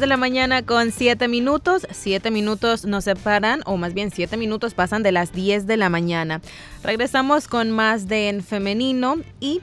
[0.00, 1.86] 10 de la mañana con 7 minutos.
[1.90, 5.90] 7 minutos nos separan, o más bien 7 minutos pasan de las 10 de la
[5.90, 6.40] mañana.
[6.82, 9.60] Regresamos con más de En Femenino y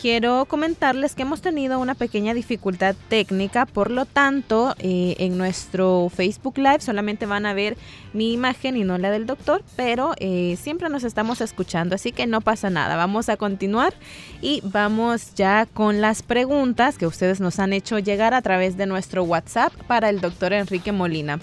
[0.00, 6.10] quiero comentarles que hemos tenido una pequeña dificultad técnica, por lo tanto, eh, en nuestro
[6.14, 7.76] Facebook Live solamente van a ver
[8.12, 12.26] mi imagen y no la del doctor, pero eh, siempre nos estamos escuchando, así que
[12.26, 12.96] no pasa nada.
[12.96, 13.92] Vamos a continuar
[14.40, 18.86] y vamos ya con las preguntas que ustedes nos han hecho llegar a través de
[18.86, 21.40] nuestro WhatsApp para el doctor Enrique Molina.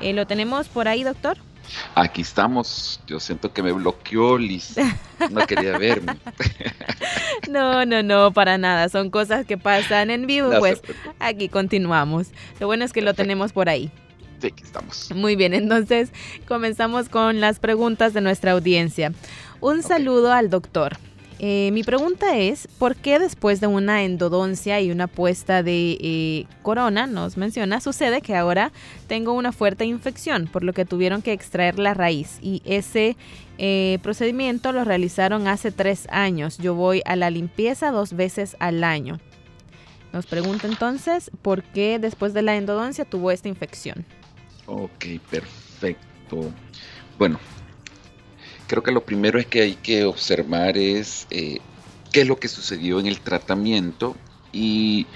[0.00, 1.38] Eh, ¿Lo tenemos por ahí, doctor?
[1.94, 3.00] Aquí estamos.
[3.06, 4.76] Yo siento que me bloqueó Liz.
[5.30, 6.16] No quería verme.
[7.48, 8.88] No, no, no, para nada.
[8.88, 10.50] Son cosas que pasan en vivo.
[10.58, 10.82] pues
[11.18, 12.28] aquí continuamos.
[12.60, 13.90] Lo bueno es que lo tenemos por ahí.
[14.40, 15.10] Sí, aquí estamos.
[15.14, 16.10] Muy bien, entonces
[16.46, 19.12] comenzamos con las preguntas de nuestra audiencia.
[19.60, 20.98] Un saludo al doctor.
[21.40, 26.46] Eh, mi pregunta es, ¿por qué después de una endodoncia y una puesta de eh,
[26.62, 28.72] corona, nos menciona, sucede que ahora
[29.06, 32.38] tengo una fuerte infección, por lo que tuvieron que extraer la raíz?
[32.42, 33.16] Y ese
[33.56, 36.58] eh, procedimiento lo realizaron hace tres años.
[36.58, 39.20] Yo voy a la limpieza dos veces al año.
[40.12, 44.04] Nos pregunta entonces, ¿por qué después de la endodoncia tuvo esta infección?
[44.66, 46.50] Ok, perfecto.
[47.16, 47.38] Bueno,
[48.68, 51.58] creo que lo primero es que hay que observar es eh,
[52.12, 54.14] qué es lo que sucedió en el tratamiento
[54.52, 55.06] y,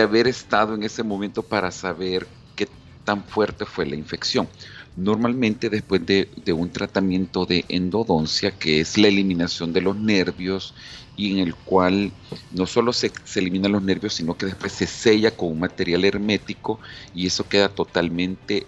[0.00, 2.68] haber estado en ese momento para saber qué
[3.04, 4.48] tan fuerte fue la infección.
[4.94, 10.74] Normalmente después de, un tratamiento de endodoncia, que es la eliminación de los nervios
[11.16, 12.12] y en el cual
[12.52, 16.04] no solo se, se, eliminan los nervios, sino que después se sella con un material
[16.04, 16.78] hermético
[17.14, 18.66] y eso queda totalmente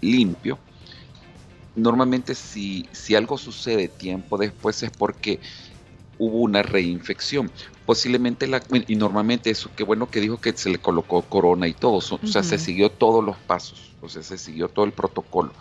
[0.00, 0.58] limpio
[1.78, 5.40] normalmente si, si algo sucede tiempo después es porque
[6.18, 7.50] hubo una reinfección.
[7.86, 11.72] Posiblemente la, y normalmente eso, qué bueno que dijo que se le colocó corona y
[11.72, 15.52] todo, o sea, se siguió todos los pasos, o sea, se siguió todo el protocolo.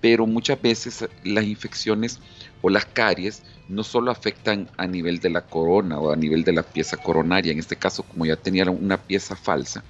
[0.00, 2.18] Pero muchas veces las infecciones
[2.62, 6.54] o las caries no solo afectan a nivel de la corona o a nivel de
[6.54, 9.84] la pieza coronaria, en este caso como ya tenía una pieza falsa,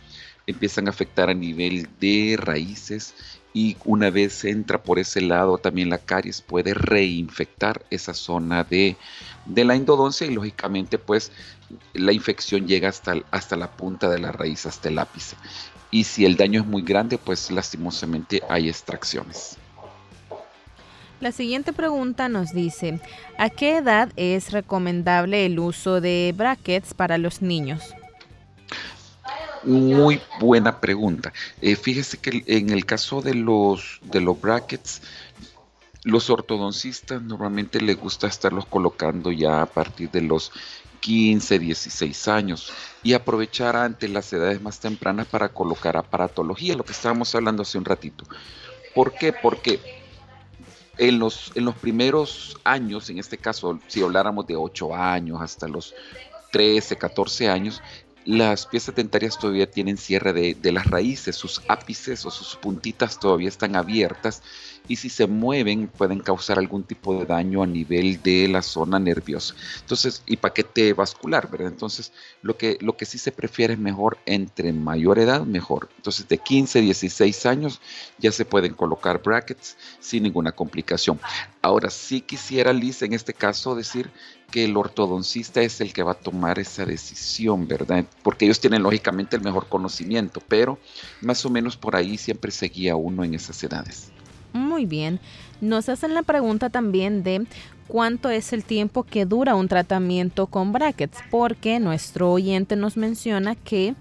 [0.47, 3.15] empiezan a afectar a nivel de raíces
[3.53, 8.97] y una vez entra por ese lado también la caries puede reinfectar esa zona de,
[9.47, 11.33] la endodoncia y lógicamente pues
[11.95, 15.37] la infección llega hasta, hasta la punta de la raíz, hasta el ápice.
[15.91, 19.57] Y si el daño es muy grande pues lastimosamente hay extracciones.
[21.21, 22.99] La siguiente pregunta nos dice,
[23.37, 27.95] ¿a qué edad es recomendable el uso de brackets para los niños?
[29.63, 31.33] Muy buena pregunta.
[31.61, 35.03] Eh, fíjese que en el caso de los, de los brackets,
[36.05, 40.51] los ortodoncistas normalmente les gusta estarlos colocando ya a partir de los
[41.01, 42.73] 15, 16 años
[43.03, 47.79] y aprovechar ante las edades más tempranas para colocar aparatología, lo que estábamos hablando hace
[47.79, 48.25] un ratito.
[48.95, 49.33] ¿Por qué?
[49.33, 49.81] Porque
[50.99, 55.69] en los, en los primeros años, en este caso, si habláramos de 8 años hasta
[55.69, 55.95] los
[56.53, 57.81] 13, 14 años,
[58.31, 63.49] las piezas dentarias todavía tienen cierre de, las raíces, sus ápices o sus puntitas todavía
[63.49, 64.43] están abiertas
[64.87, 69.01] y si se mueven pueden causar algún tipo de daño a nivel de la zona
[69.01, 69.57] nerviosa.
[69.81, 71.69] Entonces, y paquete vascular, ¿verdad?
[71.73, 75.89] Entonces, lo que, lo que sí se prefiere es mejor entre mayor edad, mejor.
[75.97, 77.81] Entonces, de 15, 16 años
[78.19, 81.19] ya se pueden colocar brackets sin ninguna complicación.
[81.63, 84.09] Ahora, sí quisiera, Liz, en este caso decir
[84.51, 88.05] que el ortodoncista es el que va a tomar esa decisión, ¿verdad?
[88.23, 90.79] Porque ellos tienen lógicamente el mejor conocimiento, pero
[91.21, 94.11] más o menos por ahí siempre seguía uno en esas edades.
[94.53, 95.21] Muy bien.
[95.61, 97.47] Nos hacen la pregunta también de
[97.87, 103.55] cuánto es el tiempo que dura un tratamiento con brackets, porque nuestro oyente nos menciona
[103.55, 103.95] que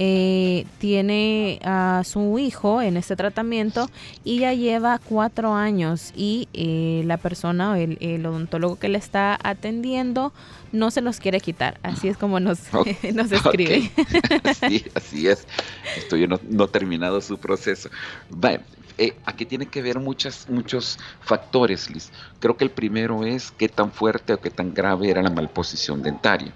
[0.00, 3.90] eh, tiene a su hijo en este tratamiento
[4.22, 9.36] y ya lleva cuatro años y eh, la persona, o el odontólogo que le está
[9.42, 10.32] atendiendo,
[10.70, 11.80] no se los quiere quitar.
[11.82, 12.60] Así es como nos,
[13.14, 13.90] nos escribe.
[14.68, 15.48] Sí, así es.
[15.96, 17.90] Estoy no, no terminado su proceso.
[18.30, 18.62] Bueno,
[18.98, 22.10] eh, aquí tiene que ver muchas, muchos factores, Liz.
[22.38, 26.02] Creo que el primero es qué tan fuerte o qué tan grave era la malposición
[26.02, 26.52] dentaria.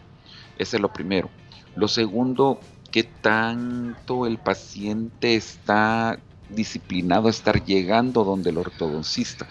[0.58, 1.28] Ese es lo primero.
[1.74, 2.60] Lo segundo,
[2.92, 9.48] qué tanto el paciente está disciplinado a estar llegando donde el ortodoncista.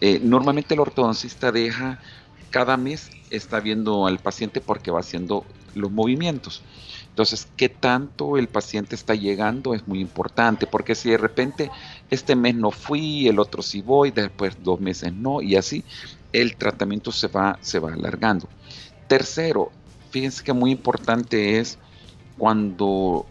[0.00, 2.00] Eh, normalmente el ortodoncista deja
[2.50, 5.44] cada mes está viendo al paciente porque va haciendo
[5.74, 6.62] los movimientos.
[7.08, 11.70] Entonces, qué tanto el paciente está llegando es muy importante, porque si de repente
[12.10, 15.84] este mes no fui, el otro sí voy, después dos meses no, y así
[16.32, 18.48] el tratamiento se va, se va alargando.
[19.06, 19.70] Tercero,
[20.10, 21.78] fíjense que muy importante es
[22.40, 23.26] cuando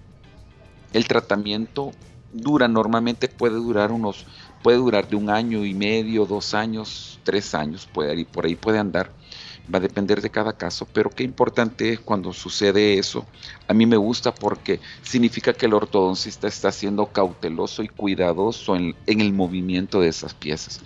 [0.93, 1.93] el tratamiento
[2.31, 4.27] dura, normalmente puede durar unos,
[4.61, 8.77] puede durar de un año y medio, dos años, tres años, puede, por ahí puede
[8.77, 9.11] andar
[9.73, 13.25] va a depender de cada caso, pero qué importante es cuando sucede eso.
[13.67, 18.95] A mí me gusta porque significa que el ortodoncista está siendo cauteloso y cuidadoso en,
[19.05, 20.81] el movimiento de esas piezas.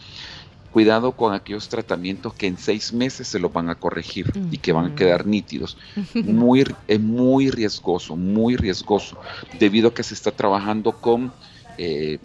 [0.74, 4.72] Cuidado con aquellos tratamientos que en seis meses se los van a corregir y que
[4.72, 5.78] van a quedar nítidos.
[6.16, 9.18] Muy, es muy riesgoso, muy riesgoso,
[9.60, 11.32] debido a que se está trabajando con
[11.78, 12.18] eh,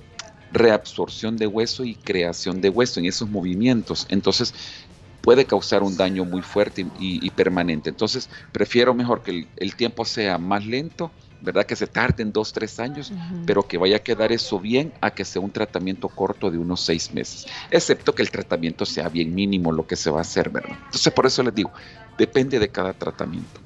[0.51, 4.07] reabsorción de hueso y creación de hueso en esos movimientos.
[4.09, 4.55] Entonces,
[5.21, 7.91] puede causar un daño muy fuerte y, permanente.
[7.91, 11.65] Entonces, prefiero mejor que el, tiempo sea más lento, ¿verdad?
[11.65, 13.13] Que se tarden dos, tres años,
[13.47, 16.81] pero que vaya a quedar eso bien a que sea un tratamiento corto de unos
[16.81, 17.47] seis meses.
[17.71, 20.77] Excepto que el tratamiento sea bien mínimo lo que se va a hacer, ¿verdad?
[20.87, 21.71] Entonces, por eso les digo,
[22.17, 23.61] depende de cada tratamiento.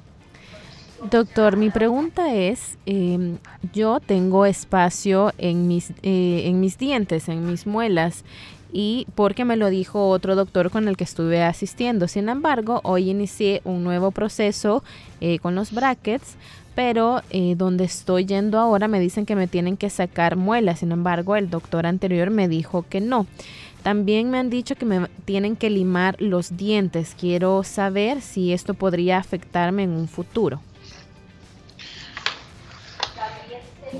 [1.09, 3.37] Doctor, mi pregunta es, em,
[3.73, 8.23] yo tengo espacio en mis, eh, en mis dientes, en mis muelas,
[8.71, 12.07] y porque me lo dijo otro doctor con el que estuve asistiendo.
[12.07, 14.83] Sin embargo, hoy inicié un nuevo proceso
[15.21, 16.37] eh, con los brackets,
[16.75, 20.79] pero eh, donde estoy yendo ahora me dicen que me tienen que sacar muelas.
[20.79, 23.27] Sin embargo, el doctor anterior me dijo que no.
[23.83, 27.15] También me han dicho que me tienen que limar los dientes.
[27.19, 30.61] Quiero saber si esto podría afectarme en un futuro.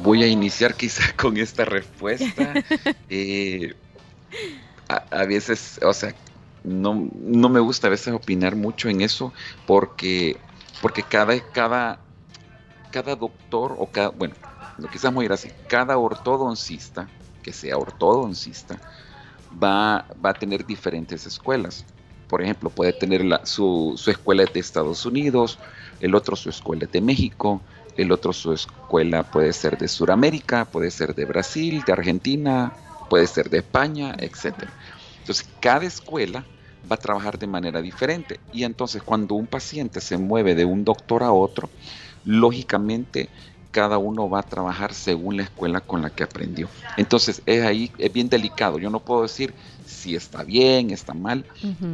[0.02, 2.54] Voy a iniciar quizá con esta respuesta.
[3.10, 3.74] eh,
[4.88, 6.16] a, veces, o sea,
[6.64, 9.34] no, no, me gusta a veces opinar mucho en eso
[9.66, 10.38] porque,
[10.82, 12.00] porque cada, cada,
[12.94, 14.36] cada doctor o cada, bueno,
[14.78, 17.10] lo quizás muy así, cada ortodoncista,
[17.42, 18.80] que sea ortodoncista,
[19.62, 21.86] va, va a tener diferentes escuelas.
[22.30, 25.58] Por ejemplo, puede tener la, su, su escuela de Estados Unidos,
[26.00, 27.62] el otro su escuela de México,
[27.98, 32.74] el otro su escuela puede ser de Sudamérica, puede ser de Brasil, de Argentina,
[33.10, 34.68] puede ser de España, etc.
[35.20, 36.46] Entonces, cada escuela
[36.90, 38.40] va a trabajar de manera diferente.
[38.52, 41.70] Y entonces, cuando un paciente se mueve de un doctor a otro,
[42.26, 43.30] lógicamente
[43.72, 46.70] cada uno va a trabajar según la escuela con la que aprendió.
[46.96, 48.78] Entonces, es ahí, es bien delicado.
[48.78, 49.54] Yo no puedo decir
[49.86, 51.46] si está bien, está mal,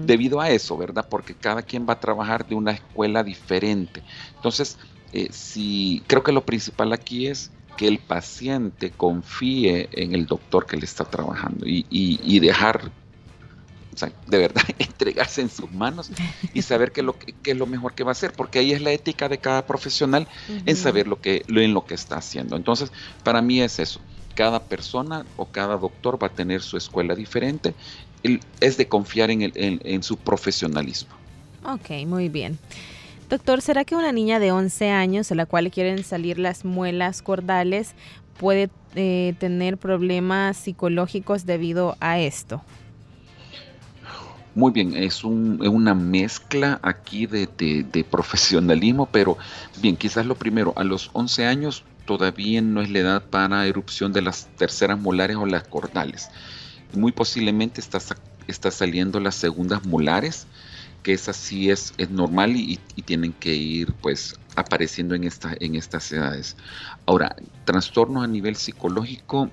[0.06, 1.08] debido a eso, ¿verdad?
[1.10, 4.04] Porque cada quien va a trabajar de una escuela diferente.
[4.36, 4.78] Entonces,
[5.14, 10.66] eh, si creo que lo principal aquí es que el paciente confíe en el doctor
[10.66, 12.99] que le está trabajando y, dejar, o
[14.00, 16.12] sea, de verdad, entregarse en sus manos
[16.54, 18.72] y saber qué es, lo que, es lo mejor que va a hacer, porque ahí
[18.72, 20.28] es la ética de cada profesional
[20.66, 22.56] en saber lo que, en lo que está haciendo.
[22.56, 22.92] Entonces,
[23.24, 24.00] para mí es eso.
[24.36, 27.74] Cada persona o cada doctor va a tener su escuela diferente.
[28.60, 31.14] Es de confiar en, en su profesionalismo.
[31.66, 32.58] Ok, muy bien.
[33.30, 37.22] Doctor, ¿será que una niña de 11 años a la cual quieren salir las muelas
[37.22, 37.94] cordales
[38.40, 42.64] puede eh, tener problemas psicológicos debido a esto?
[44.60, 49.38] Muy bien, es, una mezcla aquí de, profesionalismo, pero
[49.82, 54.12] bien, quizás lo primero, a los 11 años todavía no es la edad para erupción
[54.12, 56.28] de las terceras molares o las cordales.
[56.92, 60.46] Muy posiblemente está, saliendo las segundas molares,
[61.04, 66.12] que esa sí es, es normal y, tienen que ir pues apareciendo en, en estas
[66.12, 66.58] edades.
[67.06, 69.50] Ahora, trastornos a nivel psicológico,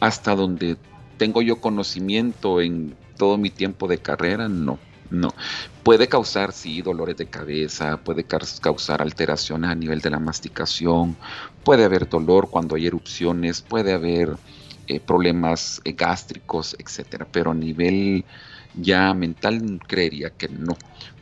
[0.00, 0.76] hasta donde
[1.18, 4.78] tengo yo conocimiento en todo mi tiempo de carrera, no.
[5.08, 5.28] No,
[5.84, 11.16] puede causar, sí, dolores de cabeza, puede causar alteraciones a nivel de la masticación,
[11.62, 14.36] puede haber dolor cuando hay erupciones, puede haber
[14.88, 18.24] eh, problemas eh, gástricos, etcétera, pero a nivel
[18.74, 20.76] ya mental creería que no,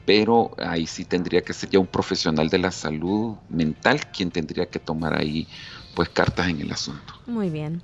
[0.05, 4.67] pero ahí sí tendría que ser ya un profesional de la salud mental quien tendría
[4.67, 5.47] que tomar ahí
[5.95, 7.15] pues cartas en el asunto.
[7.27, 7.83] Muy bien.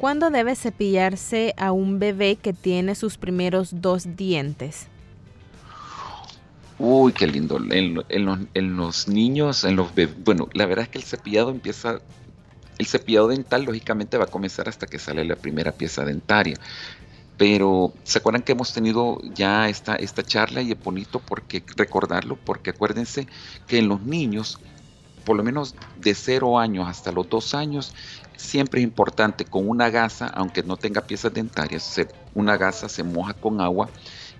[0.00, 4.86] ¿Cuándo debe cepillarse a un bebé que tiene sus primeros dos dientes?
[6.78, 7.60] Uy, qué lindo.
[7.70, 7.94] En,
[8.74, 9.90] los, niños, en los
[10.24, 12.00] bueno, la verdad es que el cepillado empieza,
[12.78, 16.56] el cepillado dental lógicamente va a comenzar hasta que sale la primera pieza dentaria.
[17.36, 22.36] Pero se acuerdan que hemos tenido ya esta, esta charla y es bonito porque recordarlo,
[22.36, 23.26] porque acuérdense
[23.66, 24.58] que en los niños,
[25.24, 27.94] por lo menos de 0 años hasta los 2 años,
[28.36, 32.00] siempre es importante con una gasa, aunque no tenga piezas dentarias,
[32.34, 33.88] una gasa se moja con agua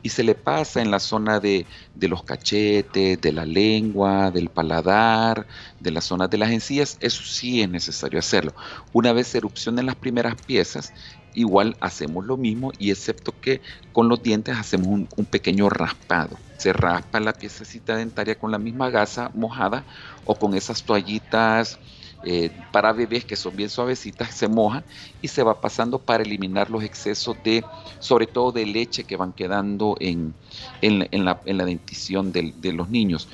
[0.02, 1.66] y se le pasa en la zona de,
[2.00, 5.46] los cachetes, de la lengua, del paladar,
[5.78, 8.54] de la zona de las encías, eso sí es necesario hacerlo.
[8.92, 10.92] Una vez erupcionen las primeras piezas,
[11.34, 13.60] igual hacemos lo mismo y excepto que
[13.92, 16.36] con los dientes hacemos un, pequeño raspado.
[16.60, 19.82] Se raspa la piececita dentaria con la misma gasa mojada
[20.26, 21.78] o con esas toallitas
[22.22, 24.84] eh, para bebés que son bien suavecitas, se mojan
[25.22, 27.64] y se va pasando para eliminar los excesos de,
[27.98, 30.34] sobre todo de leche que van quedando en,
[30.82, 33.26] en, la, dentición de, los niños.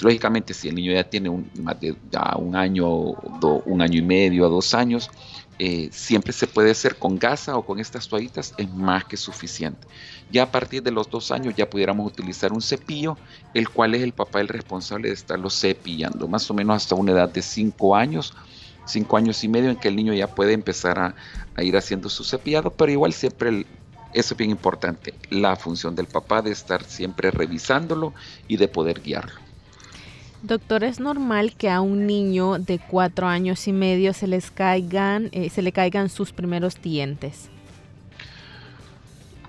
[0.00, 1.94] Lógicamente, si el niño ya tiene un, más de
[2.38, 5.10] un año, un año y medio a dos años,
[5.62, 9.86] eh, siempre se puede hacer con gasa o con estas toallitas, es más que suficiente.
[10.30, 13.18] Ya a partir de los dos años ya pudiéramos utilizar un cepillo,
[13.52, 17.12] el cual es el papá el responsable de estarlo cepillando, más o menos hasta una
[17.12, 18.32] edad de cinco años,
[18.86, 22.24] cinco años y medio en que el niño ya puede empezar a, ir haciendo su
[22.24, 23.66] cepillado, pero igual siempre
[24.14, 28.14] eso es bien importante, la función del papá de estar siempre revisándolo
[28.48, 29.49] y de poder guiarlo.
[30.42, 35.28] Doctor, ¿es normal que a un niño de cuatro años y medio se les caigan,
[35.32, 37.50] eh, se le caigan sus primeros dientes?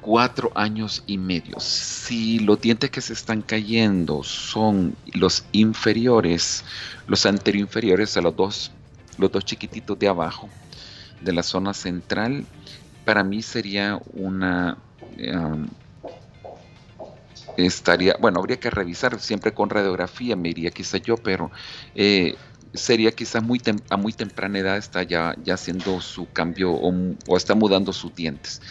[0.02, 1.60] Cuatro años y medio.
[1.62, 6.66] Si los dientes que se están cayendo son los inferiores,
[7.08, 8.72] los anteroinferiores a los dos,
[9.18, 10.50] los dos chiquititos de abajo,
[11.22, 12.46] de la zona central,
[13.06, 14.78] para mí sería una
[15.18, 15.68] um,
[17.58, 21.52] estaría, bueno, habría que revisar siempre con radiografía, me iría quizá yo, pero
[21.96, 22.36] eh,
[22.74, 27.56] sería quizás muy a muy temprana edad está ya, ya haciendo su cambio o, está
[27.56, 28.62] mudando sus dientes.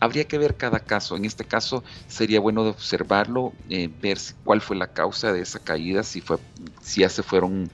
[0.00, 1.16] Habría que ver cada caso.
[1.16, 6.02] En este caso sería bueno observarlo, eh, ver cuál fue la causa de esa caída,
[6.02, 6.38] si fue,
[6.80, 7.70] si ya se fueron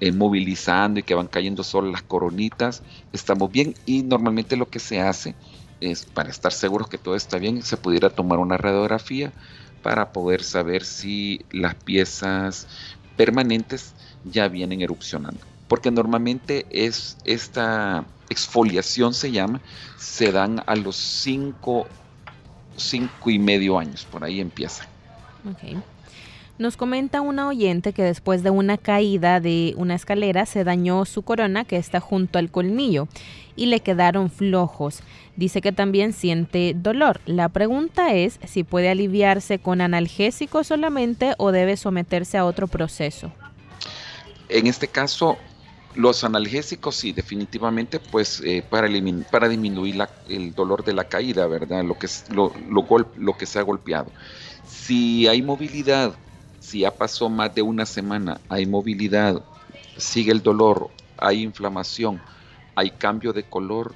[0.00, 2.82] eh, movilizando y que van cayendo solo las coronitas.
[3.12, 5.34] Estamos bien y normalmente lo que se hace
[5.80, 9.32] es para estar seguros que todo está bien, se pudiera tomar una radiografía
[9.82, 12.66] para poder saber si las piezas
[13.16, 13.94] permanentes
[14.24, 15.40] ya vienen erupcionando.
[15.68, 19.60] Porque normalmente es esta exfoliación se llama,
[19.98, 21.86] se dan a los 5
[22.78, 24.86] cinco, y medio años, por ahí empieza.
[26.58, 31.22] Nos comenta una oyente que después de una caída de una escalera se dañó su
[31.22, 33.06] corona que está junto al colmillo
[33.54, 35.00] y le quedaron flojos.
[35.36, 37.20] Dice que también siente dolor.
[37.26, 43.30] La pregunta es si puede aliviarse con analgésico solamente o debe someterse a otro proceso.
[44.48, 45.38] En este caso,
[45.94, 48.88] los analgésicos sí, definitivamente, pues eh, para,
[49.30, 49.96] para disminuir
[50.28, 51.84] el dolor de la caída, ¿verdad?
[51.84, 52.52] Lo que, lo,
[53.16, 54.10] lo que se ha golpeado.
[54.66, 56.16] Si hay movilidad
[56.60, 59.42] si ya pasó más de una semana, hay movilidad,
[59.96, 62.20] sigue el dolor, hay inflamación,
[62.74, 63.94] hay cambio de color,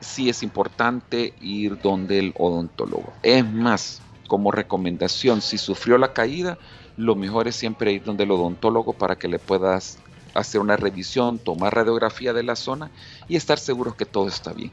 [0.00, 3.12] sí es importante ir donde el odontólogo.
[3.22, 6.58] Es más, como recomendación, si sufrió la caída,
[6.96, 9.98] lo mejor es siempre ir donde el odontólogo para que le puedas
[10.34, 12.90] hacer una revisión, tomar radiografía de la zona
[13.28, 14.70] y estar seguros que todo está bien.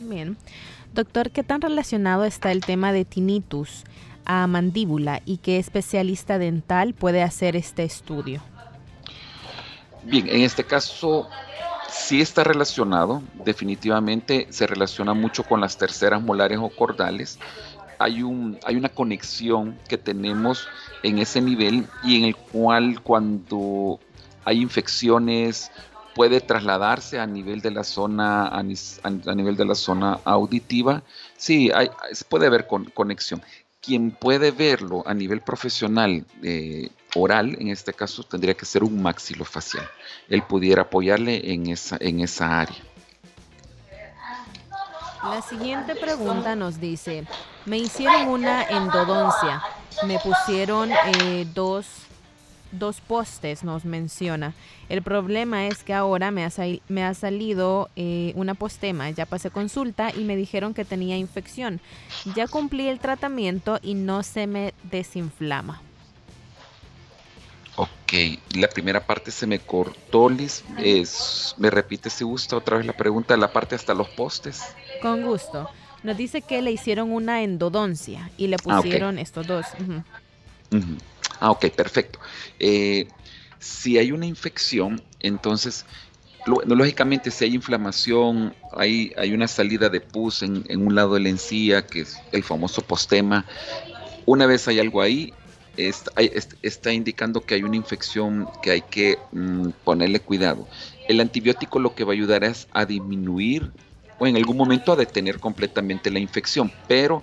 [0.00, 0.36] Bien.
[0.94, 3.84] Doctor, ¿qué tan relacionado está el tema de tinnitus?
[4.26, 8.42] A mandíbula y qué especialista dental puede hacer este estudio?
[10.02, 11.28] Bien, en este caso
[11.88, 17.38] sí está relacionado, definitivamente se relaciona mucho con las terceras molares o cordales.
[17.98, 20.68] Hay, un, hay una conexión que tenemos
[21.02, 23.98] en ese nivel y en el cual cuando
[24.44, 25.70] hay infecciones
[26.14, 31.02] puede trasladarse a nivel de la zona a, nivel de la zona auditiva.
[31.36, 31.90] Sí, hay,
[32.28, 33.42] puede haber conexión
[33.86, 39.00] quien puede verlo a nivel profesional eh, oral, en este caso tendría que ser un
[39.00, 39.88] maxilofacial.
[40.28, 42.76] Él pudiera apoyarle en esa, en esa área.
[45.22, 47.24] La siguiente pregunta nos dice,
[47.64, 49.62] me hicieron una endodoncia,
[50.04, 51.86] me pusieron eh, dos
[52.72, 54.54] dos postes, nos menciona.
[54.88, 56.50] El problema es que ahora me ha,
[56.88, 61.80] me ha salido eh, una postema, ya pasé consulta y me dijeron que tenía infección.
[62.34, 65.82] Ya cumplí el tratamiento y no se me desinflama.
[67.76, 68.12] Ok,
[68.54, 70.64] la primera parte se me cortó, Liz.
[70.78, 73.36] Es, ¿Me repite si gusta otra vez la pregunta?
[73.36, 74.62] La parte hasta los postes.
[75.02, 75.68] Con gusto.
[76.02, 79.66] Nos dice que le hicieron una endodoncia y le ah, pusieron estos dos.
[81.40, 82.18] Ah, ok, perfecto.
[82.58, 83.08] Eh,
[83.58, 85.84] si hay una infección, entonces,
[86.46, 91.28] lógicamente, si hay inflamación, hay, hay una salida de pus en, un lado de la
[91.28, 93.44] encía, que es el famoso postema.
[94.24, 95.32] Una vez hay algo ahí,
[95.76, 100.66] está, indicando que hay una infección que hay que mm, ponerle cuidado.
[101.08, 103.72] El antibiótico lo que va a ayudar es a disminuir
[104.18, 107.22] o en algún momento a detener completamente la infección, pero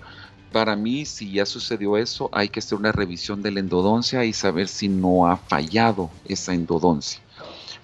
[0.54, 4.32] para mí, si ya sucedió eso, hay que hacer una revisión de la endodoncia y
[4.32, 7.20] saber si no ha fallado esa endodoncia.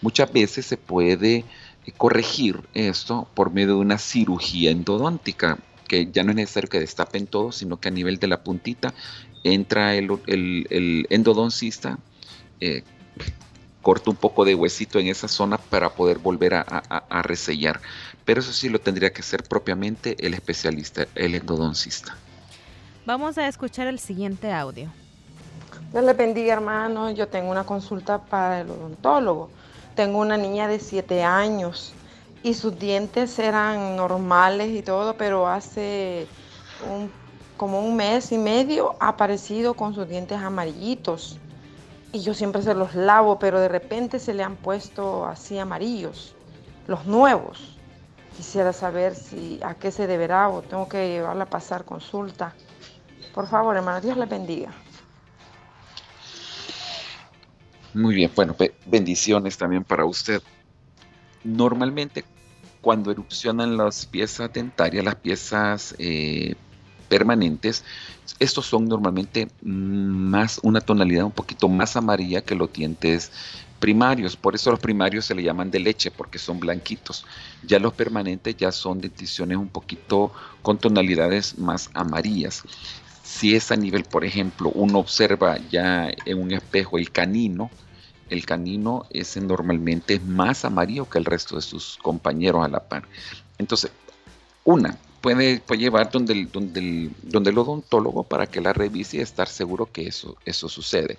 [0.01, 1.45] Muchas veces se puede eh,
[1.97, 5.59] corregir esto por medio de una cirugía endodóntica,
[5.89, 8.95] que ya no es necesario que destapen todo, sino que a nivel de la puntita
[9.43, 11.99] entra el, endodoncista,
[12.61, 12.85] eh,
[13.83, 17.81] corta un poco de huesito en esa zona para poder volver a, a resellar.
[18.25, 22.17] Pero eso sí lo tendría que hacer propiamente el especialista, el endodoncista.
[23.07, 24.91] Vamos a escuchar el siguiente audio.
[25.91, 27.11] Dios le bendiga, hermano.
[27.11, 29.49] Yo tengo una consulta para el odontólogo.
[29.95, 31.95] Tengo una niña de 7 años
[32.43, 36.27] y sus dientes eran normales y todo, pero hace
[37.57, 41.39] como un mes y medio ha aparecido con sus dientes amarillitos.
[42.13, 46.35] Y yo siempre se los lavo, pero de repente se le han puesto así amarillos,
[46.87, 47.79] los nuevos.
[48.37, 52.53] Quisiera saber si a qué se deberá o tengo que llevarla a pasar consulta.
[53.35, 54.73] Por favor, hermano, Dios le bendiga.
[57.95, 58.57] Muy bien, bueno,
[58.87, 60.43] bendiciones también para usted.
[61.43, 62.25] Normalmente,
[62.81, 66.55] cuando erupcionan las piezas dentarias, las piezas eh,
[67.09, 67.85] permanentes,
[68.39, 73.33] estos son normalmente más una tonalidad un poquito más amarilla que los dientes
[73.81, 74.37] primarios.
[74.37, 77.27] Por eso los primarios se le llaman de leche, porque son blanquitos.
[77.67, 80.33] Ya los permanentes ya son denticiones un poquito
[80.63, 82.63] con tonalidades más amarillas.
[83.31, 87.71] Si es a nivel, por ejemplo, uno observa ya en un espejo el canino,
[88.29, 93.05] el canino es normalmente más amarillo que el resto de sus compañeros a la par.
[93.57, 93.93] Entonces,
[94.65, 99.47] una, puede, llevar donde el, donde, donde el odontólogo para que la revise y estar
[99.47, 101.17] seguro que eso, eso sucede.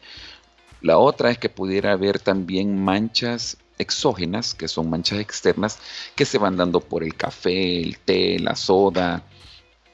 [0.82, 5.80] La otra es que pudiera haber también manchas exógenas, que son manchas externas,
[6.16, 9.24] que se van dando por el café, el té, la soda,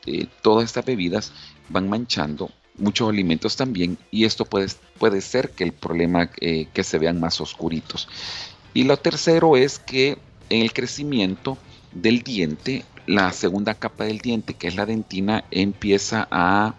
[0.08, 1.34] eh, todas estas bebidas
[1.70, 4.68] van manchando muchos alimentos también y esto puede,
[5.00, 8.08] puede ser que el problema eh, que se vean más oscuritos.
[8.74, 10.18] Y lo tercero es que
[10.50, 11.58] en el crecimiento
[11.92, 16.76] del diente, la segunda capa del diente, que es la dentina, empieza a,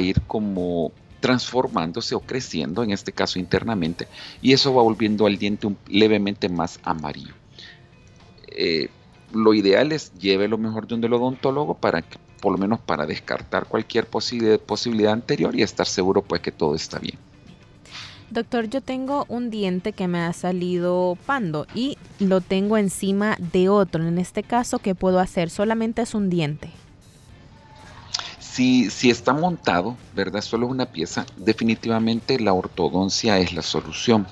[0.00, 4.06] ir como transformándose o creciendo, en este caso internamente,
[4.40, 7.34] y eso va volviendo al diente levemente más amarillo.
[8.48, 8.88] Eh,
[9.32, 13.06] lo ideal es lleve lo mejor de un odontólogo para que por lo menos para
[13.06, 17.18] descartar cualquier posibilidad anterior y estar seguro pues que todo está bien.
[18.30, 23.70] Doctor, yo tengo un diente que me ha salido pando y lo tengo encima de
[23.70, 24.06] otro.
[24.06, 25.48] En este caso, ¿qué puedo hacer?
[25.48, 26.70] Solamente es un diente.
[28.38, 30.42] Si, si está montado, ¿verdad?
[30.42, 34.26] Solo es una pieza, definitivamente la ortodoncia es la solución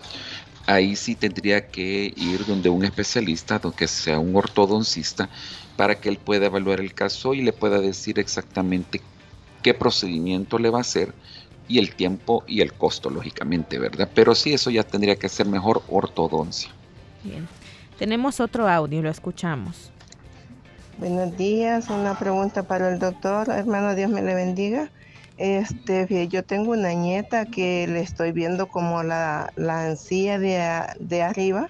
[0.67, 5.29] ahí sí tendría que ir donde un especialista, que sea un ortodoncista,
[5.77, 9.01] para que él pueda evaluar el caso y le pueda decir exactamente
[9.63, 11.13] qué procedimiento le va a hacer
[11.69, 14.09] y el tiempo y el costo, lógicamente, ¿verdad?
[14.15, 16.71] Pero sí, eso ya tendría que ser mejor ortodoncia.
[17.25, 17.49] Bien.
[17.99, 19.91] Tenemos otro audio, lo escuchamos.
[20.99, 23.51] Buenos días, una pregunta para el doctor.
[23.51, 24.91] Hermano, Dios me le bendiga.
[25.37, 31.23] Este, yo tengo una nieta que le estoy viendo como la, la encía de, de
[31.23, 31.69] arriba,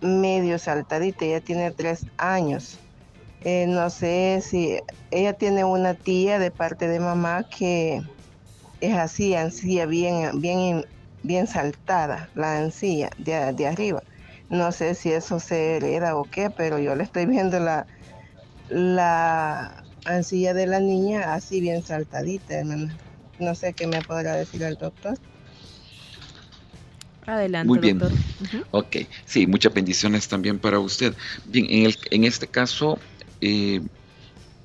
[0.00, 2.78] medio saltadita, ella tiene tres años.
[3.42, 4.78] Eh, no sé si
[5.10, 8.02] ella tiene una tía de parte de mamá que
[8.80, 10.84] es así, encía bien, bien,
[11.22, 14.02] bien saltada, la encía de, de arriba.
[14.50, 17.86] No sé si eso se hereda o qué, pero yo le estoy viendo la,
[18.68, 23.00] la ansilla de la niña así bien saltadita, hermana.
[23.38, 25.18] No sé qué me podrá decir el doctor.
[27.26, 28.06] Adelante, Muy bien.
[28.70, 31.16] Ok, sí, muchas bendiciones también para usted.
[31.44, 33.06] Bien, en, el, en este caso,
[33.40, 33.80] eh,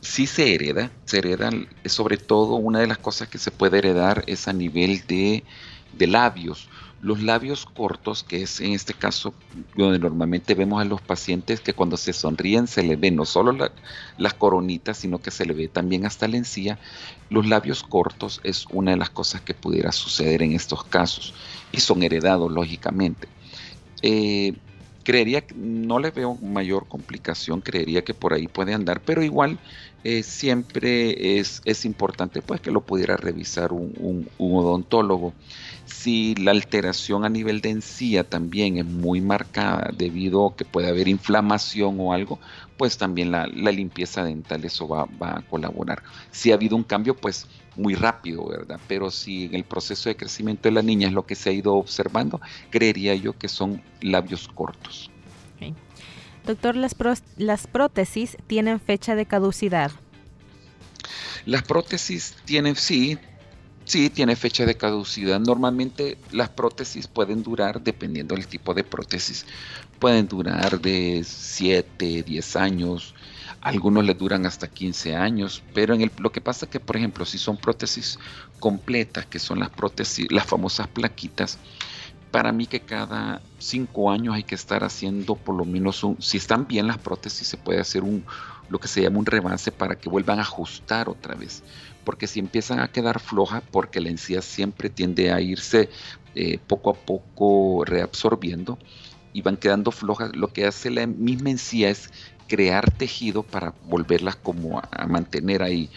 [0.02, 1.52] sí se hereda, se hereda,
[1.86, 5.46] sobre todo una de las cosas que se puede heredar es a nivel de,
[5.92, 6.70] de labios
[7.06, 9.36] los labios cortos, que es en este caso
[9.76, 13.56] donde normalmente vemos a los pacientes que cuando se sonríen se le ve no solo
[14.18, 16.80] las coronitas, sino que se le ve también hasta la encía,
[17.30, 21.36] los labios cortos es una de las cosas que pudiera suceder en estos casos
[21.72, 23.28] y son heredados lógicamente.
[24.02, 24.54] Eh,
[25.04, 29.60] creería que no le veo mayor complicación, creería que por ahí puede andar, pero igual
[30.06, 35.34] eh, siempre es, es, importante pues que lo pudiera revisar un, un odontólogo
[35.86, 40.88] si la alteración a nivel de encía también es muy marcada debido a que puede
[40.88, 42.40] haber inflamación o algo,
[42.78, 46.04] pues también la, limpieza dental eso va, a colaborar.
[46.32, 48.80] Si ha habido un cambio, pues muy rápido, ¿verdad?
[48.88, 51.54] Pero si en el proceso de crecimiento de la niña es lo que se ha
[51.54, 55.12] ido observando, creería yo que son labios cortos.
[56.46, 59.92] Doctor, las, prótesis tienen fecha de caducidad.
[61.46, 63.18] Las prótesis tienen, sí,
[63.86, 65.40] sí, tiene fecha de caducidad.
[65.40, 69.46] Normalmente las prótesis pueden durar, dependiendo del tipo de prótesis,
[70.00, 73.16] pueden durar de 7, 10 años,
[73.62, 76.98] algunos les duran hasta 15 años, pero en el, lo que pasa es que, por
[76.98, 78.20] ejemplo, si son prótesis
[78.60, 81.58] completas, que son las prótesis, las famosas plaquitas,
[82.36, 86.36] para mí que cada 5 años hay que estar haciendo por lo menos un, si
[86.36, 88.26] están bien las prótesis, se puede hacer un,
[88.68, 91.64] lo que se llama un rebase para que vuelvan a ajustar otra vez.
[92.04, 95.90] Porque si empiezan a quedar flojas, porque la encía siempre tiende a irse
[96.36, 98.78] eh, poco a poco reabsorbiendo
[99.32, 102.12] y van quedando flojas, lo que hace la misma encía es
[102.50, 105.90] crear tejido para volverlas como a, mantener ahí.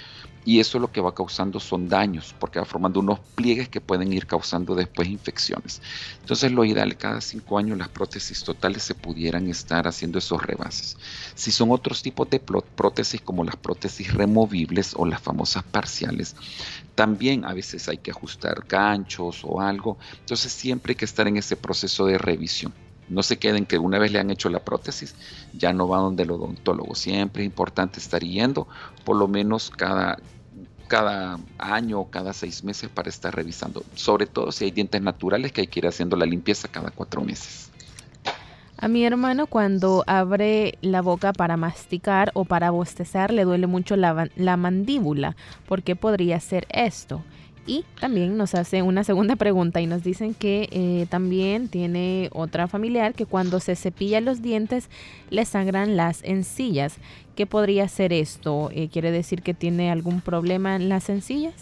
[0.48, 4.14] Y eso lo que va causando son daños, porque va formando unos pliegues que pueden
[4.14, 5.82] ir causando después infecciones.
[6.22, 10.96] Entonces lo ideal cada cinco años las prótesis totales se pudieran estar haciendo esos rebases.
[11.34, 16.34] Si son otros tipos de prótesis como las prótesis removibles o las famosas parciales,
[16.94, 19.98] también a veces hay que ajustar ganchos o algo.
[20.20, 22.72] Entonces siempre hay que estar en ese proceso de revisión.
[23.11, 25.14] No se queden que una vez le han hecho la prótesis,
[25.52, 26.94] ya no va donde el odontólogo.
[26.94, 28.66] Siempre es importante estar yendo
[29.04, 30.18] por lo menos cada,
[30.88, 33.85] cada año o cada seis meses para estar revisando.
[33.94, 37.22] Sobre todo si hay dientes naturales que hay que ir haciendo la limpieza cada cuatro
[37.22, 37.70] meses.
[38.81, 43.96] A mi hermano cuando abre la boca para masticar o para bostezar le duele mucho
[43.96, 45.37] la, la mandíbula.
[45.66, 47.22] ¿Por qué podría ser esto?
[47.68, 52.66] Y también nos hace una segunda pregunta y nos dicen que eh, también tiene otra
[52.66, 54.88] familiar que cuando se cepilla los dientes
[55.28, 56.94] le sangran las encillas.
[57.37, 58.70] ¿Qué podría ser esto?
[58.72, 61.52] Eh, ¿Quiere decir que tiene algún problema en las encillas?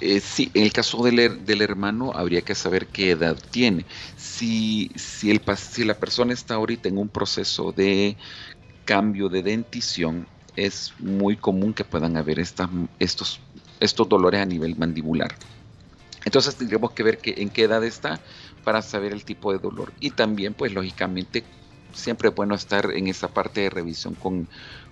[0.00, 3.84] Eh, sí, en el caso del, del, hermano habría que saber qué edad tiene.
[4.16, 8.16] Si, si, el, si la persona está ahorita en un proceso de
[8.86, 13.40] cambio de dentición, es muy común que puedan haber estas, estos
[13.80, 15.34] estos dolores a nivel mandibular.
[16.24, 18.20] Entonces tendríamos que ver que, en qué edad está
[18.64, 19.92] para saber el tipo de dolor.
[20.00, 21.44] Y también, pues lógicamente,
[21.94, 24.48] siempre es bueno estar en esa parte de revisión con,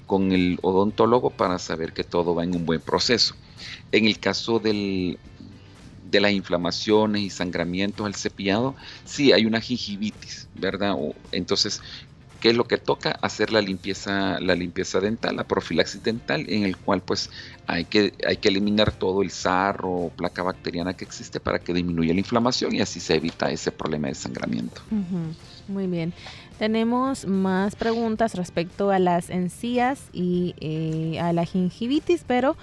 [0.07, 3.35] con el odontólogo para saber que todo va en un buen proceso.
[3.92, 5.18] En el caso del,
[6.11, 10.96] de las inflamaciones y sangramientos al cepillado, sí hay una gingivitis, ¿verdad?
[11.33, 11.83] entonces,
[12.40, 13.12] ¿Qué es lo que toca?
[13.22, 17.31] Hacer la limpieza, la limpieza dental, la profilaxis dental, en el cual pues
[17.66, 21.72] hay que, hay que eliminar todo el sarro o placa bacteriana que existe para que
[21.72, 24.83] disminuya la inflamación y así se evita ese problema de sangramiento.
[25.68, 26.14] Muy bien.
[26.58, 32.56] Tenemos más preguntas respecto a las encías y eh, a la gingivitis, pero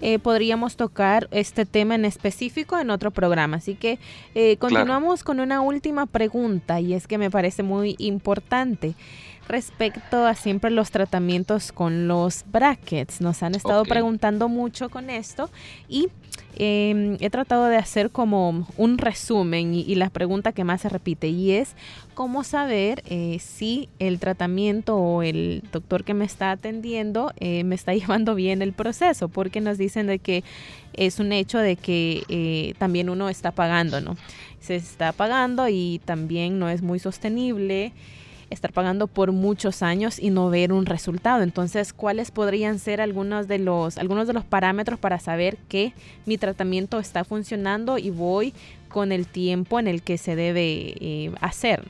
[0.00, 3.56] eh, podríamos tocar este tema en específico en otro programa.
[3.56, 3.98] Así que
[4.36, 8.94] eh, continuamos con una última pregunta y es que me parece muy importante
[9.48, 13.20] respecto a siempre los tratamientos con los brackets.
[13.20, 15.50] Nos han estado preguntando mucho con esto
[15.88, 16.08] y
[16.56, 21.28] em, he tratado de hacer como un resumen y, la pregunta que más se repite
[21.28, 21.74] y es
[22.14, 27.74] cómo saber eh, si el tratamiento o el doctor que me está atendiendo eh, me
[27.74, 30.44] está llevando bien el proceso, porque nos dicen de que
[30.92, 34.16] es un hecho de que eh, también uno está pagando, ¿no?
[34.60, 37.92] Se está pagando y también no es muy sostenible
[38.50, 41.42] estar pagando por muchos años y no ver un resultado.
[41.42, 45.94] Entonces, ¿cuáles podrían ser algunos de los, algunos de los parámetros para saber que
[46.26, 48.52] mi tratamiento está funcionando y voy
[48.88, 51.88] con el tiempo en el que se debe eh, hacer?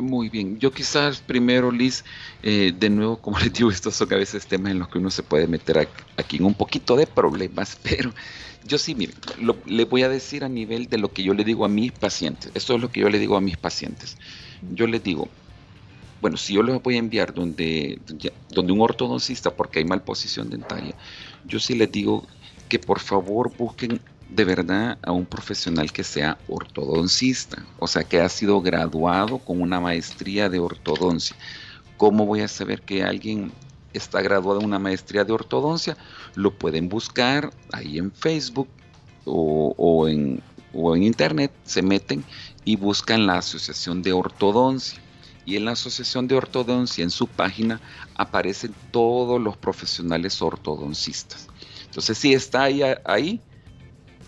[0.00, 2.04] Muy bien, yo quizás primero, Liz,
[2.42, 5.10] eh, de nuevo, como les digo, estos son a veces temas en los que uno
[5.10, 8.12] se puede meter aquí en un poquito de problemas, pero
[8.66, 9.14] yo sí, mire,
[9.66, 12.50] le voy a decir a nivel de lo que yo le digo a mis pacientes.
[12.54, 14.16] Esto es lo que yo le digo a mis pacientes.
[14.72, 15.28] Yo les digo,
[16.20, 17.98] bueno, si yo los voy a enviar donde,
[18.50, 20.94] donde un ortodoncista porque hay malposición dentaria,
[21.44, 22.26] yo sí les digo
[22.68, 28.20] que por favor busquen de verdad a un profesional que sea ortodoncista, o sea, que
[28.20, 31.36] ha sido graduado con una maestría de ortodoncia.
[31.96, 33.52] ¿Cómo voy a saber que alguien
[33.92, 35.96] está graduado en una maestría de ortodoncia?
[36.34, 38.68] Lo pueden buscar ahí en Facebook
[39.24, 42.24] o, en, o en Internet, se meten
[42.64, 45.00] y buscan la Asociación de Ortodoncia
[45.46, 47.80] y en la Asociación de Ortodoncia, en su página,
[48.16, 51.48] aparecen todos los profesionales ortodoncistas.
[51.84, 53.40] Entonces, si está ahí,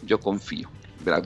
[0.07, 0.71] yo confío.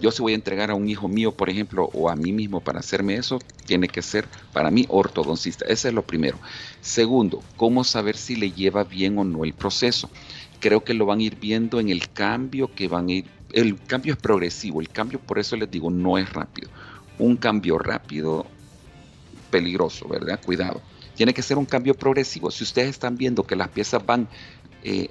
[0.01, 2.61] Yo si voy a entregar a un hijo mío, por ejemplo, o a mí mismo
[2.61, 5.65] para hacerme eso, tiene que ser para mí ortodoncista.
[5.67, 6.39] Ese es lo primero.
[6.81, 10.09] Segundo, ¿cómo saber si le lleva bien o no el proceso?
[10.61, 13.25] Creo que lo van a ir viendo en el cambio que van a ir.
[13.53, 16.71] El cambio es progresivo, el cambio, por eso les digo, no es rápido.
[17.19, 18.47] Un cambio rápido
[19.53, 20.41] peligroso, ¿verdad?
[20.45, 20.83] Cuidado.
[21.15, 22.51] Tiene que ser un cambio progresivo.
[22.51, 24.29] Si ustedes están viendo que las piezas van
[24.83, 25.09] eh,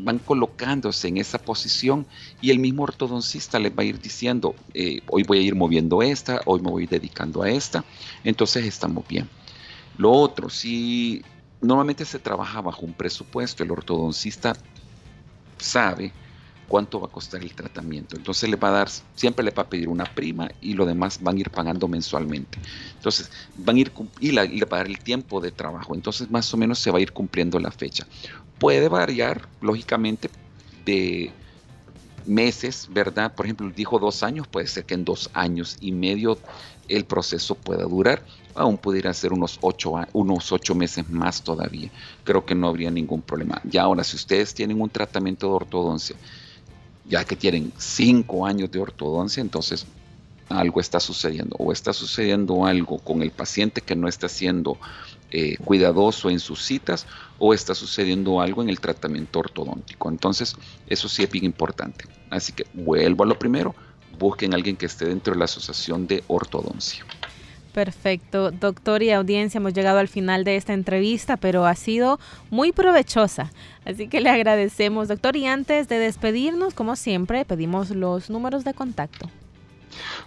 [0.00, 2.06] van colocándose en esa posición
[2.40, 6.02] y el mismo ortodoncista les va a ir diciendo, eh, hoy voy a ir moviendo
[6.02, 7.84] esta, hoy me voy dedicando a esta,
[8.24, 9.28] entonces estamos bien.
[9.96, 11.22] Lo otro, si
[11.60, 14.54] normalmente se trabaja bajo un presupuesto, el ortodoncista
[15.58, 16.12] sabe
[16.68, 18.16] cuánto va a costar el tratamiento.
[18.16, 21.20] Entonces le va a dar, siempre le va a pedir una prima y lo demás
[21.20, 22.58] van a ir pagando mensualmente.
[22.94, 25.94] Entonces van a ir y, le va a dar el tiempo de trabajo.
[25.94, 28.06] Entonces más o menos se va a ir cumpliendo la fecha.
[28.58, 30.30] Puede variar, lógicamente,
[30.84, 31.32] de
[32.26, 33.34] meses, ¿verdad?
[33.34, 36.38] Por ejemplo, dijo dos años, puede ser que en dos años y medio
[36.88, 38.22] el proceso pueda durar.
[38.54, 41.90] Aún pudiera ser unos ocho, unos ocho meses más todavía.
[42.24, 43.60] Creo que no habría ningún problema.
[43.64, 46.16] Ya ahora, si ustedes tienen un tratamiento de ortodoncia
[47.08, 49.86] ya que tienen cinco años de ortodoncia, entonces
[50.48, 54.78] algo está sucediendo o está sucediendo algo con el paciente que no está siendo
[55.30, 57.06] eh, cuidadoso en sus citas
[57.38, 60.08] o está sucediendo algo en el tratamiento ortodóntico.
[60.08, 62.06] Entonces, eso sí es bien importante.
[62.30, 63.74] Así que vuelvo a lo primero,
[64.18, 67.04] busquen a alguien que esté dentro de la asociación de ortodoncia.
[67.78, 68.50] Perfecto.
[68.50, 72.18] Doctor y audiencia, hemos llegado al final de esta entrevista, pero ha sido
[72.50, 73.52] muy provechosa.
[73.84, 75.36] Así que le agradecemos, doctor.
[75.36, 79.30] Y antes de despedirnos, como siempre, pedimos los números de contacto.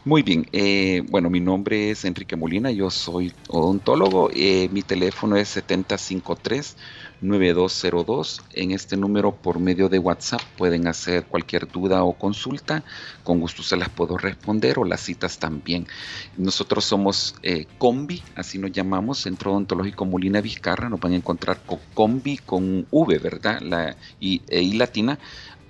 [0.04, 5.36] Muy bien, eh, bueno, mi nombre es Enrique Molina, yo soy odontólogo, eh, mi teléfono
[5.36, 6.78] es 753
[7.22, 8.42] 9202.
[8.52, 12.84] En este número por medio de WhatsApp pueden hacer cualquier duda o consulta.
[13.24, 15.88] Con gusto se las puedo responder o las citas también.
[16.36, 20.90] Nosotros somos eh, Combi, así nos llamamos, Centro Odontológico Molina Vizcarra.
[20.90, 23.62] Nos van a encontrar con Combi con V, ¿verdad?
[23.62, 25.20] La, y, e I latina.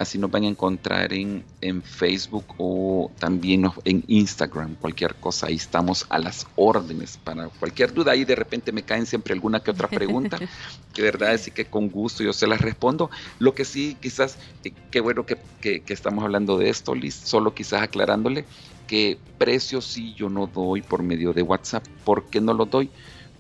[0.02, 5.48] Así nos van a encontrar en, en Facebook o también en Instagram, cualquier cosa.
[5.48, 8.14] Ahí estamos a las órdenes para cualquier duda.
[8.14, 10.40] Ahí de repente me caen siempre alguna que otra pregunta,
[10.94, 13.10] que verdad es que con gusto yo se las respondo.
[13.40, 17.54] Lo que sí, quizás, eh, qué bueno que, que, estamos hablando de esto, Liz, solo
[17.54, 18.46] quizás aclarándole
[18.88, 21.86] que precios sí yo no doy por medio de WhatsApp.
[22.04, 22.90] ¿Por qué no lo doy?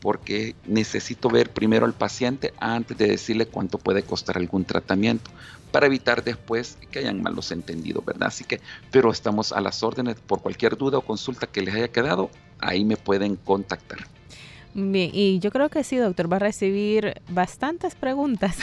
[0.01, 5.29] porque necesito ver primero al paciente antes de decirle cuánto puede costar algún tratamiento
[5.71, 8.27] para evitar después que hayan malos entendidos, ¿verdad?
[8.27, 11.87] Así que, pero estamos a las órdenes por cualquier duda o consulta que les haya
[11.87, 12.29] quedado,
[12.59, 13.99] ahí me pueden contactar.
[14.73, 18.57] Bien, y yo creo que sí, doctor, va a recibir bastantes preguntas.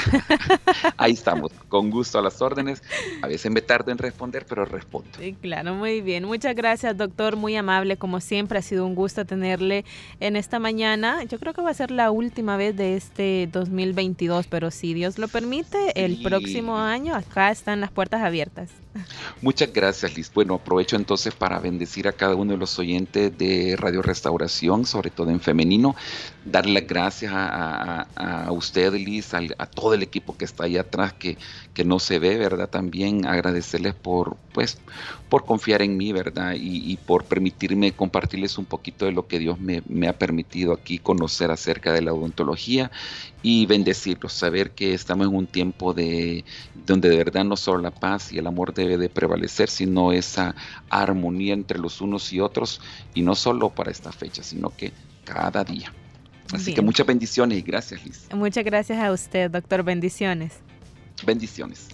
[0.97, 2.83] Ahí estamos, con gusto a las órdenes.
[3.23, 5.11] A veces me tardo en responder, pero respondo.
[5.19, 6.25] Sí, claro, muy bien.
[6.25, 9.85] Muchas gracias, doctor, muy amable, como siempre, ha sido un gusto tenerle
[10.21, 11.25] en esta mañana.
[11.25, 15.19] Yo creo que va a ser la última vez de este 2022, pero si Dios
[15.19, 18.71] lo permite, el próximo año acá están las puertas abiertas.
[19.41, 20.31] Muchas gracias, Liz.
[20.33, 25.11] Bueno, aprovecho entonces para bendecir a cada uno de los oyentes de Radio Restauración, sobre
[25.11, 25.95] todo en femenino,
[26.51, 31.37] darle las gracias a, usted, Liz, a, todo el equipo que está ahí atrás, que,
[31.75, 32.69] que no se ve, ¿verdad?
[32.69, 34.79] También agradecerles por, pues,
[35.29, 36.55] por confiar en mí, ¿verdad?
[36.57, 40.99] Y, por permitirme compartirles un poquito de lo que Dios me, me, ha permitido aquí
[40.99, 42.91] conocer acerca de la odontología
[43.43, 47.91] y bendecirlos, saber que estamos en un tiempo de donde de verdad no solo la
[47.91, 50.55] paz y el amor debe de prevalecer, sino esa
[50.89, 52.81] armonía entre los unos y otros,
[53.15, 54.93] y no solo para esta fecha, sino que
[55.25, 55.93] cada día.
[56.53, 58.29] Así que muchas bendiciones y gracias, Liz.
[58.35, 59.83] Muchas gracias a usted, doctor.
[59.83, 60.55] Bendiciones.
[61.27, 61.89] Bendiciones.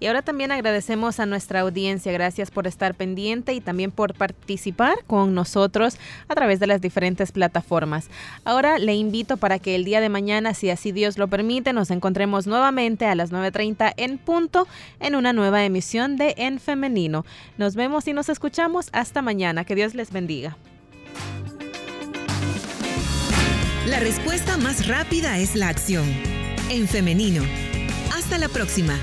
[0.00, 4.96] Y ahora también agradecemos a nuestra audiencia, gracias por estar pendiente y también por participar
[5.06, 5.96] con nosotros
[6.28, 8.10] a través de las diferentes plataformas.
[8.44, 11.90] Ahora le invito para que el día de mañana, si así Dios lo permite, nos
[11.90, 14.66] encontremos nuevamente a las 9.30 en punto
[15.00, 17.24] en una nueva emisión de En Femenino.
[17.56, 19.64] Nos vemos y nos escuchamos hasta mañana.
[19.64, 20.56] Que Dios les bendiga.
[23.86, 26.06] La respuesta más rápida es la acción.
[26.70, 27.42] En femenino.
[28.14, 28.98] Hasta la próxima.